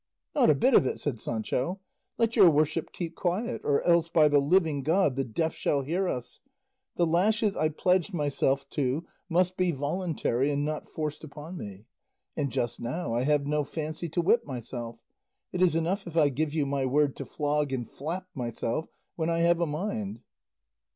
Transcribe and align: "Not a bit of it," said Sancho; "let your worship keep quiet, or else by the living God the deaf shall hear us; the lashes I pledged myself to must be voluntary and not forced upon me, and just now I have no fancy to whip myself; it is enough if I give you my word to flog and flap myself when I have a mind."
"Not 0.33 0.49
a 0.49 0.55
bit 0.55 0.73
of 0.73 0.87
it," 0.87 0.99
said 0.99 1.19
Sancho; 1.19 1.79
"let 2.17 2.35
your 2.35 2.49
worship 2.49 2.91
keep 2.91 3.13
quiet, 3.15 3.61
or 3.63 3.83
else 3.83 4.09
by 4.09 4.27
the 4.27 4.39
living 4.39 4.81
God 4.81 5.15
the 5.15 5.23
deaf 5.23 5.53
shall 5.53 5.83
hear 5.83 6.07
us; 6.07 6.39
the 6.95 7.05
lashes 7.05 7.55
I 7.55 7.69
pledged 7.69 8.11
myself 8.11 8.67
to 8.71 9.05
must 9.29 9.57
be 9.57 9.69
voluntary 9.69 10.49
and 10.49 10.65
not 10.65 10.87
forced 10.87 11.23
upon 11.23 11.55
me, 11.55 11.85
and 12.35 12.49
just 12.51 12.79
now 12.79 13.13
I 13.13 13.25
have 13.25 13.45
no 13.45 13.63
fancy 13.63 14.09
to 14.09 14.21
whip 14.21 14.43
myself; 14.43 14.97
it 15.53 15.61
is 15.61 15.75
enough 15.75 16.07
if 16.07 16.17
I 16.17 16.29
give 16.29 16.51
you 16.51 16.65
my 16.65 16.83
word 16.83 17.15
to 17.17 17.25
flog 17.27 17.71
and 17.71 17.87
flap 17.87 18.27
myself 18.33 18.87
when 19.15 19.29
I 19.29 19.41
have 19.41 19.61
a 19.61 19.67
mind." 19.67 20.21